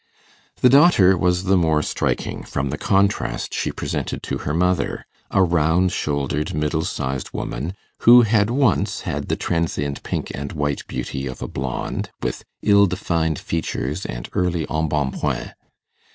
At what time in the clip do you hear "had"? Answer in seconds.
8.23-8.49, 9.01-9.27